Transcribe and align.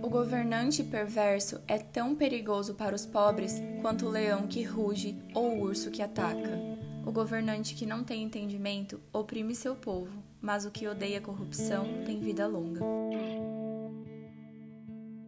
O 0.00 0.08
governante 0.08 0.84
perverso 0.84 1.60
é 1.66 1.76
tão 1.76 2.14
perigoso 2.14 2.74
para 2.74 2.94
os 2.94 3.04
pobres 3.04 3.60
quanto 3.82 4.06
o 4.06 4.10
leão 4.10 4.46
que 4.46 4.62
ruge 4.62 5.16
ou 5.34 5.50
o 5.50 5.60
urso 5.62 5.90
que 5.90 6.00
ataca. 6.00 6.58
O 7.04 7.10
governante 7.10 7.74
que 7.74 7.84
não 7.84 8.04
tem 8.04 8.22
entendimento 8.22 9.00
oprime 9.12 9.54
seu 9.54 9.74
povo, 9.74 10.22
mas 10.40 10.64
o 10.64 10.70
que 10.70 10.86
odeia 10.86 11.20
corrupção 11.20 12.04
tem 12.06 12.20
vida 12.20 12.46
longa. 12.46 12.80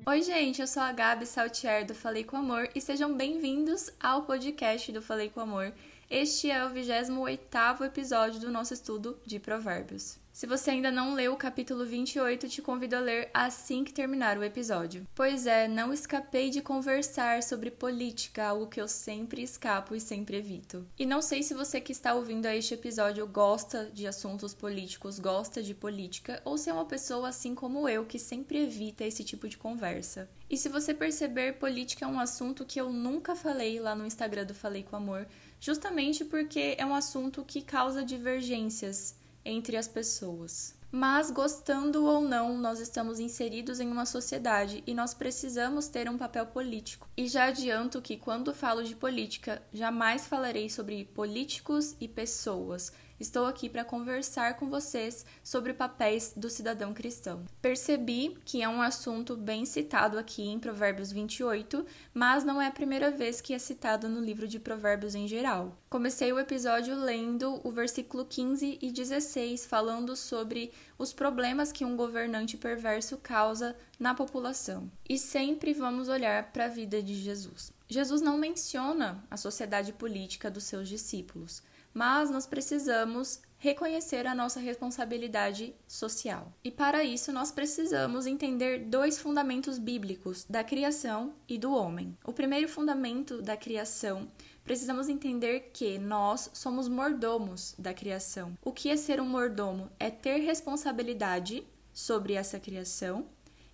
Oi, 0.07 0.23
gente, 0.23 0.61
eu 0.61 0.67
sou 0.67 0.83
a 0.83 0.93
Gabi 0.93 1.27
Saltier 1.27 1.85
do 1.85 1.95
Falei 1.95 2.25
com 2.25 2.37
Amor 2.37 2.69
e 2.75 2.81
sejam 2.81 3.15
bem-vindos 3.17 3.93
ao 4.01 4.23
podcast 4.23 4.91
do 4.93 5.03
Falei 5.03 5.29
com 5.29 5.41
Amor. 5.41 5.73
Este 6.11 6.51
é 6.51 6.65
o 6.65 6.71
28º 6.71 7.83
episódio 7.83 8.41
do 8.41 8.51
nosso 8.51 8.75
estudo 8.75 9.17
de 9.25 9.39
Provérbios. 9.39 10.19
Se 10.33 10.45
você 10.45 10.71
ainda 10.71 10.91
não 10.91 11.15
leu 11.15 11.35
o 11.35 11.37
capítulo 11.37 11.85
28, 11.85 12.49
te 12.49 12.61
convido 12.63 12.97
a 12.97 13.01
ler 13.01 13.31
assim 13.33 13.85
que 13.85 13.93
terminar 13.93 14.37
o 14.37 14.43
episódio. 14.43 15.07
Pois 15.15 15.47
é, 15.47 15.69
não 15.69 15.93
escapei 15.93 16.51
de 16.51 16.61
conversar 16.61 17.45
sobre 17.45 17.71
política, 17.71 18.47
algo 18.47 18.67
que 18.67 18.81
eu 18.81 18.89
sempre 18.89 19.43
escapo 19.43 19.95
e 19.95 20.01
sempre 20.01 20.39
evito. 20.39 20.85
E 20.99 21.07
não 21.07 21.23
sei 21.23 21.45
se 21.45 21.55
você 21.55 21.81
que 21.81 21.93
está 21.93 22.15
ouvindo 22.15 22.47
a 22.47 22.57
este 22.57 22.75
episódio 22.75 23.25
gosta 23.27 23.91
de 23.93 24.07
assuntos 24.07 24.53
políticos, 24.53 25.21
gosta 25.21 25.63
de 25.63 25.75
política, 25.75 26.41
ou 26.45 26.59
se 26.59 26.71
é 26.71 26.73
uma 26.73 26.87
pessoa 26.87 27.29
assim 27.29 27.55
como 27.55 27.89
eu 27.89 28.05
que 28.05 28.19
sempre 28.19 28.59
evita 28.59 29.05
esse 29.05 29.23
tipo 29.23 29.49
de 29.49 29.59
conversa. 29.59 30.29
E 30.49 30.57
se 30.57 30.69
você 30.69 30.93
perceber, 30.93 31.59
política 31.59 32.05
é 32.05 32.09
um 32.09 32.19
assunto 32.19 32.65
que 32.65 32.81
eu 32.81 32.91
nunca 32.91 33.37
falei 33.37 33.79
lá 33.79 33.95
no 33.95 34.07
Instagram 34.07 34.45
do 34.47 34.55
Falei 34.55 34.83
com 34.83 34.97
Amor 34.97 35.27
justamente 35.61 36.25
porque 36.25 36.75
é 36.79 36.85
um 36.85 36.95
assunto 36.95 37.45
que 37.45 37.61
causa 37.63 38.03
divergências 38.03 39.15
entre 39.45 39.77
as 39.77 39.87
pessoas. 39.87 40.75
Mas, 40.93 41.31
gostando 41.31 42.05
ou 42.05 42.21
não, 42.21 42.59
nós 42.59 42.81
estamos 42.81 43.21
inseridos 43.21 43.79
em 43.79 43.89
uma 43.89 44.05
sociedade 44.05 44.83
e 44.85 44.93
nós 44.93 45.15
precisamos 45.15 45.87
ter 45.87 46.11
um 46.11 46.19
papel 46.19 46.47
político. 46.47 47.09
E 47.17 47.29
já 47.29 47.45
adianto 47.45 48.03
que, 48.03 48.17
quando 48.17 48.53
falo 48.53 48.83
de 48.83 48.97
política, 48.97 49.63
jamais 49.73 50.27
falarei 50.27 50.69
sobre 50.69 51.05
políticos 51.05 51.95
e 52.01 52.09
pessoas, 52.09 52.93
estou 53.21 53.45
aqui 53.45 53.69
para 53.69 53.85
conversar 53.85 54.57
com 54.57 54.71
vocês 54.71 55.27
sobre 55.45 55.75
papéis 55.75 56.33
do 56.35 56.49
cidadão 56.49 56.95
cristão. 56.95 57.45
Percebi 57.61 58.39
que 58.45 58.63
é 58.63 58.69
um 58.69 58.81
assunto 58.81 59.37
bem 59.37 59.67
citado 59.67 60.19
aqui 60.19 60.49
em 60.49 60.59
Provérbios 60.59 61.13
28, 61.13 61.85
mas 62.15 62.43
não 62.43 62.61
é 62.61 62.67
a 62.67 62.73
primeira 62.73 63.11
vez 63.11 63.41
que 63.41 63.53
é 63.53 63.59
citado 63.59 64.09
no 64.09 64.21
livro 64.21 64.49
de 64.49 64.59
Provérbios 64.59 65.15
em 65.15 65.29
geral. 65.29 65.77
Comecei 65.91 66.33
o 66.33 66.39
episódio 66.39 66.95
lendo 66.95 67.61
o 67.63 67.71
versículo 67.71 68.25
15 68.25 68.79
e 68.81 68.91
16, 68.91 69.67
falando 69.67 70.17
sobre 70.17 70.73
os 70.99 71.13
problemas 71.13 71.71
que 71.71 71.85
um 71.85 71.97
governante 71.97 72.57
perverso 72.57 73.19
causa 73.19 73.77
na 73.99 74.15
população. 74.15 74.91
E 75.09 75.19
sempre 75.19 75.75
vamos 75.75 76.09
olhar 76.09 76.53
para 76.53 76.65
a 76.65 76.69
vida 76.69 77.03
de 77.03 77.15
Jesus. 77.15 77.73
Jesus 77.89 78.23
não 78.23 78.39
menciona 78.39 79.23
a 79.29 79.37
sociedade 79.37 79.93
política 79.93 80.51
dos 80.51 80.65
seus 80.65 80.89
discípulos 80.89 81.63
mas 81.93 82.31
nós 82.31 82.47
precisamos 82.47 83.41
reconhecer 83.61 84.27
a 84.27 84.35
nossa 84.35 84.59
responsabilidade 84.59 85.75
social. 85.87 86.51
E 86.65 86.71
para 86.71 87.05
isso 87.05 87.31
nós 87.31 87.53
precisamos 87.53 88.27
entender 88.27 88.87
dois 88.87 89.19
fundamentos 89.19 89.79
bíblicos 89.79 90.47
da 90.49 90.65
criação 90.65 91.35
e 91.47 91.59
do 91.59 91.73
homem. 91.73 92.17
O 92.25 92.33
primeiro 92.33 92.69
fundamento 92.69 93.43
da 93.43 93.59
criação, 93.59 94.27
precisamos 94.65 95.11
entender 95.11 95.71
que 95.75 95.99
nós 95.99 96.51
somos 96.55 96.89
mordomos 96.89 97.75
da 97.79 97.93
criação. 97.93 98.57
O 98.65 98.73
que 98.73 98.89
é 98.89 98.97
ser 98.97 99.21
um 99.21 99.29
mordomo? 99.29 99.91
É 100.01 100.09
ter 100.09 100.39
responsabilidade 100.39 101.63
sobre 101.93 102.33
essa 102.33 102.59
criação 102.59 103.27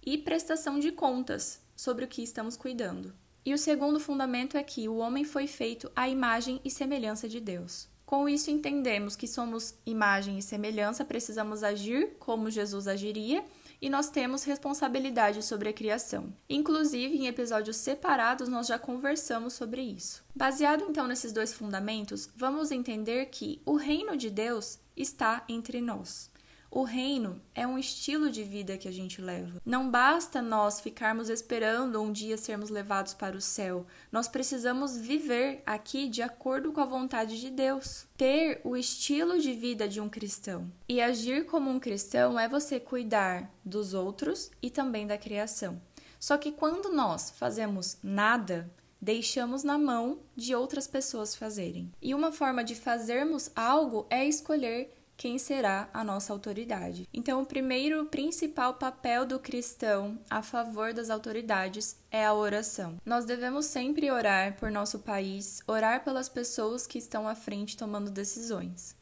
e 0.05 0.19
prestação 0.19 0.81
de 0.81 0.91
contas 0.91 1.61
sobre 1.77 2.05
o 2.05 2.09
que 2.09 2.22
estamos 2.22 2.56
cuidando. 2.56 3.14
E 3.44 3.55
o 3.55 3.59
segundo 3.59 4.00
fundamento 4.00 4.56
é 4.56 4.64
que 4.64 4.89
o 4.89 4.97
homem 4.97 5.22
foi 5.22 5.47
feito 5.47 5.89
à 5.94 6.09
imagem 6.09 6.61
e 6.64 6.70
semelhança 6.72 7.28
de 7.28 7.39
Deus. 7.39 7.88
Com 8.06 8.28
isso, 8.28 8.53
entendemos 8.53 9.17
que 9.17 9.27
somos 9.27 9.75
imagem 9.84 10.39
e 10.39 10.43
semelhança, 10.43 11.05
precisamos 11.05 11.65
agir 11.65 12.15
como 12.21 12.49
Jesus 12.49 12.87
agiria 12.87 13.44
e 13.83 13.91
nós 13.91 14.09
temos 14.09 14.44
responsabilidade 14.44 15.43
sobre 15.43 15.69
a 15.69 15.72
criação. 15.72 16.33
Inclusive, 16.49 17.17
em 17.17 17.27
episódios 17.27 17.77
separados, 17.77 18.49
nós 18.49 18.69
já 18.69 18.78
conversamos 18.78 19.55
sobre 19.55 19.83
isso. 19.83 20.25
Baseado 20.34 20.84
então 20.89 21.09
nesses 21.09 21.33
dois 21.33 21.53
fundamentos, 21.53 22.31
vamos 22.37 22.71
entender 22.71 23.27
que 23.27 23.61
o 23.67 23.75
reino 23.75 24.17
de 24.17 24.31
Deus 24.31 24.78
está 24.97 25.44
entre 25.49 25.81
nós. 25.81 26.31
O 26.71 26.82
reino 26.82 27.41
é 27.54 27.66
um 27.66 27.78
estilo 27.78 28.31
de 28.31 28.43
vida 28.43 28.77
que 28.77 28.88
a 28.88 28.93
gente 28.93 29.21
leva. 29.21 29.60
Não 29.65 29.91
basta 29.91 30.43
nós 30.43 30.81
ficarmos 30.81 31.28
esperando 31.28 32.00
um 32.03 32.12
dia 32.12 32.37
sermos 32.37 32.71
levados 32.71 33.15
para 33.15 33.37
o 33.37 33.41
céu. 33.41 33.87
Nós 34.10 34.28
precisamos 34.28 34.97
viver 34.97 35.62
aqui 35.65 36.09
de 36.09 36.22
acordo 36.22 36.72
com 36.72 36.81
a 36.81 36.87
vontade 36.87 37.41
de 37.41 37.50
Deus. 37.50 38.06
Ter 38.16 38.60
o 38.65 38.76
estilo 38.76 39.38
de 39.38 39.53
vida 39.53 39.88
de 39.88 40.00
um 40.00 40.09
cristão. 40.09 40.71
E 40.88 41.00
agir 41.00 41.47
como 41.47 41.71
um 41.71 41.81
cristão 41.81 42.38
é 42.38 42.49
você 42.49 42.81
cuidar 42.81 43.50
dos 43.65 43.94
outros 43.94 44.50
e 44.60 44.71
também 44.71 45.06
da 45.06 45.16
criação. 45.16 45.81
Só 46.19 46.37
que 46.37 46.53
quando 46.53 46.93
nós 46.93 47.31
fazemos 47.31 47.99
nada, 48.03 48.71
deixamos 49.00 49.62
na 49.62 49.78
mão 49.78 50.19
de 50.34 50.55
outras 50.55 50.87
pessoas 50.87 51.34
fazerem. 51.34 51.93
E 52.00 52.15
uma 52.15 52.32
forma 52.32 52.65
de 52.65 52.75
fazermos 52.75 53.50
algo 53.55 54.06
é 54.10 54.26
escolher 54.26 54.93
quem 55.16 55.38
será 55.38 55.88
a 55.94 56.04
nossa 56.04 56.32
autoridade. 56.32 57.09
Então, 57.12 57.41
o 57.41 57.47
primeiro 57.47 58.04
principal 58.06 58.75
papel 58.75 59.25
do 59.25 59.38
cristão 59.38 60.19
a 60.28 60.43
favor 60.43 60.93
das 60.93 61.09
autoridades 61.09 61.97
é 62.10 62.25
a 62.25 62.34
oração. 62.34 62.97
Nós 63.04 63.25
devemos 63.25 63.66
sempre 63.66 64.10
orar 64.10 64.56
por 64.56 64.71
nosso 64.71 64.99
país, 64.99 65.62
orar 65.66 66.05
pelas 66.05 66.28
pessoas 66.28 66.87
que 66.87 66.99
estão 66.99 67.26
à 67.26 67.34
frente 67.34 67.76
tomando 67.76 68.10
decisões. 68.10 68.94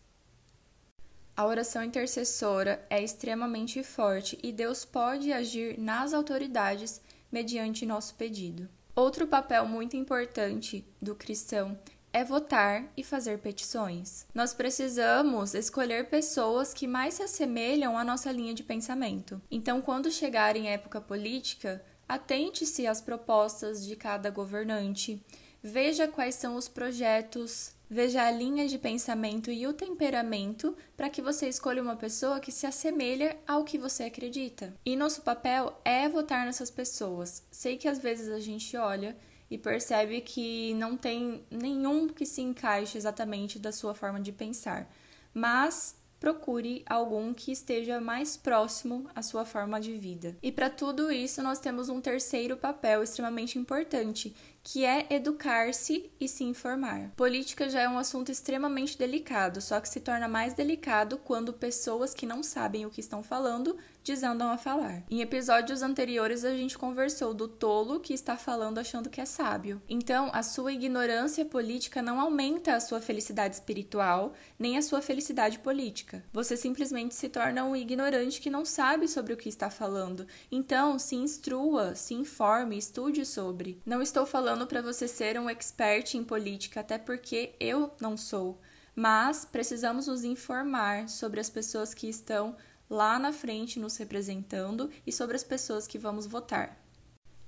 A 1.36 1.44
oração 1.44 1.82
intercessora 1.82 2.86
é 2.88 3.02
extremamente 3.02 3.82
forte 3.82 4.38
e 4.40 4.52
Deus 4.52 4.84
pode 4.84 5.32
agir 5.32 5.76
nas 5.76 6.14
autoridades 6.14 7.00
mediante 7.32 7.84
nosso 7.84 8.14
pedido. 8.14 8.68
Outro 8.94 9.26
papel 9.26 9.66
muito 9.66 9.96
importante 9.96 10.86
do 11.02 11.16
cristão 11.16 11.76
é 12.14 12.22
votar 12.22 12.92
e 12.96 13.02
fazer 13.02 13.40
petições. 13.40 14.24
Nós 14.32 14.54
precisamos 14.54 15.52
escolher 15.52 16.08
pessoas 16.08 16.72
que 16.72 16.86
mais 16.86 17.14
se 17.14 17.24
assemelham 17.24 17.98
à 17.98 18.04
nossa 18.04 18.30
linha 18.30 18.54
de 18.54 18.62
pensamento. 18.62 19.42
Então, 19.50 19.82
quando 19.82 20.12
chegar 20.12 20.54
em 20.54 20.68
época 20.68 21.00
política, 21.00 21.84
atente-se 22.08 22.86
às 22.86 23.00
propostas 23.00 23.84
de 23.84 23.96
cada 23.96 24.30
governante, 24.30 25.20
veja 25.60 26.06
quais 26.06 26.36
são 26.36 26.54
os 26.54 26.68
projetos, 26.68 27.72
veja 27.90 28.22
a 28.22 28.30
linha 28.30 28.68
de 28.68 28.78
pensamento 28.78 29.50
e 29.50 29.66
o 29.66 29.72
temperamento 29.72 30.76
para 30.96 31.10
que 31.10 31.20
você 31.20 31.48
escolha 31.48 31.82
uma 31.82 31.96
pessoa 31.96 32.38
que 32.38 32.52
se 32.52 32.64
assemelha 32.64 33.36
ao 33.44 33.64
que 33.64 33.76
você 33.76 34.04
acredita. 34.04 34.72
E 34.86 34.94
nosso 34.94 35.22
papel 35.22 35.76
é 35.84 36.08
votar 36.08 36.46
nessas 36.46 36.70
pessoas. 36.70 37.42
Sei 37.50 37.76
que 37.76 37.88
às 37.88 37.98
vezes 37.98 38.28
a 38.28 38.38
gente 38.38 38.76
olha 38.76 39.16
e 39.50 39.58
percebe 39.58 40.20
que 40.20 40.74
não 40.74 40.96
tem 40.96 41.44
nenhum 41.50 42.08
que 42.08 42.26
se 42.26 42.40
encaixe 42.40 42.96
exatamente 42.96 43.58
da 43.58 43.72
sua 43.72 43.94
forma 43.94 44.20
de 44.20 44.32
pensar, 44.32 44.90
mas 45.32 45.96
procure 46.18 46.82
algum 46.86 47.34
que 47.34 47.52
esteja 47.52 48.00
mais 48.00 48.34
próximo 48.36 49.06
à 49.14 49.20
sua 49.20 49.44
forma 49.44 49.78
de 49.78 49.94
vida. 49.96 50.34
E 50.42 50.50
para 50.50 50.70
tudo 50.70 51.12
isso, 51.12 51.42
nós 51.42 51.58
temos 51.58 51.90
um 51.90 52.00
terceiro 52.00 52.56
papel 52.56 53.02
extremamente 53.02 53.58
importante, 53.58 54.34
que 54.64 54.82
é 54.84 55.06
educar-se 55.10 56.10
e 56.18 56.26
se 56.26 56.42
informar. 56.42 57.10
Política 57.14 57.68
já 57.68 57.82
é 57.82 57.88
um 57.88 57.98
assunto 57.98 58.32
extremamente 58.32 58.96
delicado, 58.96 59.60
só 59.60 59.78
que 59.78 59.88
se 59.88 60.00
torna 60.00 60.26
mais 60.26 60.54
delicado 60.54 61.18
quando 61.18 61.52
pessoas 61.52 62.14
que 62.14 62.24
não 62.24 62.42
sabem 62.42 62.86
o 62.86 62.90
que 62.90 63.00
estão 63.00 63.22
falando 63.22 63.76
desandam 64.04 64.50
a 64.50 64.58
falar. 64.58 65.02
Em 65.10 65.22
episódios 65.22 65.82
anteriores, 65.82 66.44
a 66.44 66.54
gente 66.54 66.76
conversou 66.76 67.32
do 67.32 67.48
tolo 67.48 67.98
que 67.98 68.12
está 68.12 68.36
falando 68.36 68.78
achando 68.78 69.08
que 69.08 69.20
é 69.20 69.24
sábio. 69.24 69.80
Então, 69.88 70.30
a 70.32 70.42
sua 70.42 70.72
ignorância 70.72 71.44
política 71.44 72.02
não 72.02 72.20
aumenta 72.20 72.74
a 72.74 72.80
sua 72.80 73.00
felicidade 73.00 73.54
espiritual, 73.54 74.34
nem 74.58 74.76
a 74.76 74.82
sua 74.82 75.00
felicidade 75.00 75.58
política. 75.58 76.22
Você 76.32 76.56
simplesmente 76.56 77.14
se 77.14 77.28
torna 77.28 77.64
um 77.64 77.74
ignorante 77.74 78.40
que 78.40 78.50
não 78.50 78.64
sabe 78.64 79.08
sobre 79.08 79.32
o 79.32 79.36
que 79.36 79.48
está 79.48 79.70
falando. 79.70 80.26
Então, 80.52 80.98
se 80.98 81.16
instrua, 81.16 81.94
se 81.94 82.12
informe, 82.12 82.76
estude 82.76 83.24
sobre. 83.24 83.80
Não 83.86 84.02
estou 84.02 84.26
falando 84.54 84.68
para 84.68 84.82
você 84.82 85.08
ser 85.08 85.36
um 85.36 85.50
expert 85.50 86.14
em 86.14 86.22
política, 86.22 86.78
até 86.78 86.96
porque 86.96 87.56
eu 87.58 87.90
não 88.00 88.16
sou 88.16 88.60
mas 88.94 89.44
precisamos 89.44 90.06
nos 90.06 90.22
informar 90.22 91.08
sobre 91.08 91.40
as 91.40 91.50
pessoas 91.50 91.92
que 91.92 92.08
estão 92.08 92.56
lá 92.88 93.18
na 93.18 93.32
frente 93.32 93.80
nos 93.80 93.96
representando 93.96 94.88
e 95.04 95.10
sobre 95.10 95.34
as 95.34 95.42
pessoas 95.42 95.88
que 95.88 95.98
vamos 95.98 96.28
votar. 96.28 96.80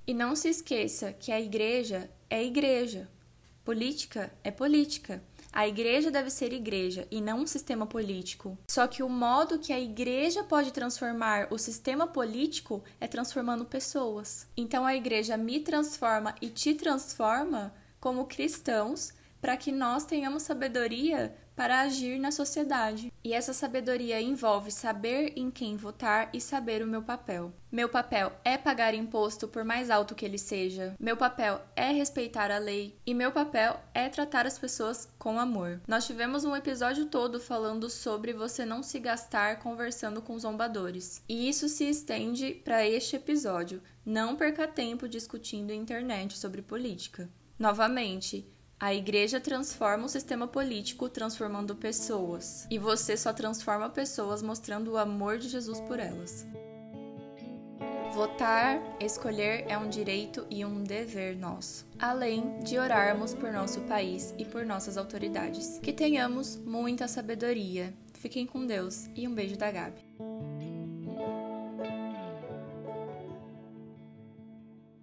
E 0.05 0.13
não 0.13 0.35
se 0.35 0.49
esqueça 0.49 1.13
que 1.13 1.31
a 1.31 1.39
igreja 1.39 2.09
é 2.29 2.43
igreja, 2.43 3.09
política 3.63 4.29
é 4.43 4.51
política. 4.51 5.23
A 5.57 5.67
igreja 5.67 6.11
deve 6.11 6.29
ser 6.29 6.53
igreja 6.53 7.07
e 7.09 7.19
não 7.19 7.39
um 7.39 7.47
sistema 7.47 7.87
político. 7.87 8.55
Só 8.69 8.85
que 8.85 9.01
o 9.01 9.09
modo 9.09 9.57
que 9.57 9.73
a 9.73 9.79
igreja 9.79 10.43
pode 10.43 10.71
transformar 10.71 11.47
o 11.49 11.57
sistema 11.57 12.05
político 12.05 12.83
é 13.01 13.07
transformando 13.07 13.65
pessoas. 13.65 14.47
Então 14.55 14.85
a 14.85 14.95
igreja 14.95 15.35
me 15.35 15.59
transforma 15.59 16.35
e 16.43 16.49
te 16.49 16.75
transforma 16.75 17.73
como 17.99 18.27
cristãos 18.27 19.11
para 19.41 19.57
que 19.57 19.71
nós 19.71 20.05
tenhamos 20.05 20.43
sabedoria 20.43 21.35
para 21.57 21.81
agir 21.81 22.19
na 22.19 22.31
sociedade. 22.31 23.11
E 23.23 23.33
essa 23.33 23.51
sabedoria 23.51 24.21
envolve 24.21 24.69
saber 24.69 25.33
em 25.35 25.49
quem 25.49 25.75
votar 25.75 26.29
e 26.31 26.39
saber 26.39 26.83
o 26.83 26.87
meu 26.87 27.01
papel. 27.01 27.51
Meu 27.71 27.89
papel 27.89 28.31
é 28.45 28.59
pagar 28.59 28.93
imposto 28.93 29.47
por 29.47 29.65
mais 29.65 29.89
alto 29.89 30.13
que 30.13 30.23
ele 30.23 30.37
seja. 30.37 30.95
Meu 30.99 31.17
papel 31.17 31.59
é 31.75 31.91
respeitar 31.91 32.51
a 32.51 32.59
lei. 32.59 32.95
E 33.03 33.13
meu 33.13 33.31
papel 33.31 33.75
é 33.91 34.07
tratar 34.07 34.45
as 34.45 34.59
pessoas 34.59 35.09
com 35.17 35.39
amor. 35.39 35.81
Nós 35.87 36.05
tivemos 36.05 36.45
um 36.45 36.55
episódio 36.55 37.07
todo 37.07 37.39
falando 37.39 37.89
sobre 37.89 38.33
você 38.33 38.63
não 38.63 38.83
se 38.83 38.99
gastar 38.99 39.57
conversando 39.57 40.21
com 40.21 40.37
zombadores. 40.37 41.23
E 41.27 41.49
isso 41.49 41.67
se 41.67 41.89
estende 41.89 42.53
para 42.63 42.87
este 42.87 43.15
episódio. 43.15 43.81
Não 44.05 44.35
perca 44.35 44.67
tempo 44.67 45.09
discutindo 45.09 45.73
internet 45.73 46.37
sobre 46.37 46.61
política. 46.61 47.27
Novamente, 47.57 48.47
a 48.79 48.93
igreja 48.93 49.39
transforma 49.39 50.05
o 50.05 50.09
sistema 50.09 50.47
político 50.47 51.09
transformando 51.09 51.75
pessoas. 51.75 52.67
E 52.69 52.77
você 52.77 53.17
só 53.17 53.33
transforma 53.33 53.89
pessoas 53.89 54.43
mostrando 54.43 54.91
o 54.91 54.97
amor 54.97 55.39
de 55.39 55.49
Jesus 55.49 55.81
por 55.81 55.99
elas. 55.99 56.45
Votar, 58.13 58.79
escolher 58.99 59.65
é 59.67 59.77
um 59.77 59.89
direito 59.89 60.45
e 60.49 60.63
um 60.63 60.83
dever 60.83 61.35
nosso, 61.35 61.85
além 61.99 62.59
de 62.63 62.77
orarmos 62.77 63.33
por 63.33 63.51
nosso 63.51 63.81
país 63.81 64.33
e 64.37 64.45
por 64.45 64.65
nossas 64.65 64.97
autoridades. 64.97 65.79
Que 65.79 65.93
tenhamos 65.93 66.55
muita 66.55 67.07
sabedoria. 67.07 67.93
Fiquem 68.13 68.45
com 68.45 68.65
Deus 68.65 69.07
e 69.15 69.27
um 69.27 69.33
beijo 69.33 69.57
da 69.57 69.71
Gabi. 69.71 70.01